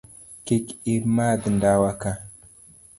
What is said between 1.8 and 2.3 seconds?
ka